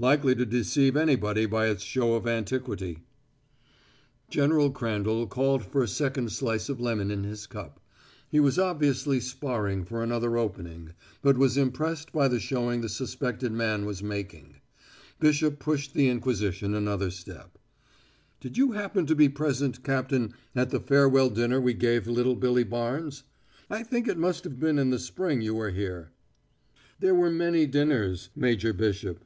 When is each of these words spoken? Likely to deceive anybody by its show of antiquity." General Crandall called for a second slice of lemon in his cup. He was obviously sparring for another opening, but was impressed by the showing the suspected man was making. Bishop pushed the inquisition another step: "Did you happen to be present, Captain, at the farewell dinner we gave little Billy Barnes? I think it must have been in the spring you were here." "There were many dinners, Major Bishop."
Likely 0.00 0.34
to 0.34 0.44
deceive 0.44 0.96
anybody 0.96 1.46
by 1.46 1.68
its 1.68 1.84
show 1.84 2.14
of 2.14 2.26
antiquity." 2.26 3.04
General 4.28 4.72
Crandall 4.72 5.28
called 5.28 5.62
for 5.64 5.84
a 5.84 5.86
second 5.86 6.32
slice 6.32 6.68
of 6.68 6.80
lemon 6.80 7.12
in 7.12 7.22
his 7.22 7.46
cup. 7.46 7.78
He 8.28 8.40
was 8.40 8.58
obviously 8.58 9.20
sparring 9.20 9.84
for 9.84 10.02
another 10.02 10.36
opening, 10.36 10.94
but 11.22 11.38
was 11.38 11.56
impressed 11.56 12.10
by 12.12 12.26
the 12.26 12.40
showing 12.40 12.80
the 12.80 12.88
suspected 12.88 13.52
man 13.52 13.84
was 13.84 14.02
making. 14.02 14.56
Bishop 15.20 15.60
pushed 15.60 15.94
the 15.94 16.08
inquisition 16.08 16.74
another 16.74 17.12
step: 17.12 17.56
"Did 18.40 18.58
you 18.58 18.72
happen 18.72 19.06
to 19.06 19.14
be 19.14 19.28
present, 19.28 19.84
Captain, 19.84 20.34
at 20.56 20.70
the 20.70 20.80
farewell 20.80 21.30
dinner 21.30 21.60
we 21.60 21.72
gave 21.72 22.08
little 22.08 22.34
Billy 22.34 22.64
Barnes? 22.64 23.22
I 23.70 23.84
think 23.84 24.08
it 24.08 24.18
must 24.18 24.42
have 24.42 24.58
been 24.58 24.76
in 24.76 24.90
the 24.90 24.98
spring 24.98 25.40
you 25.40 25.54
were 25.54 25.70
here." 25.70 26.10
"There 26.98 27.14
were 27.14 27.30
many 27.30 27.64
dinners, 27.64 28.30
Major 28.34 28.72
Bishop." 28.72 29.24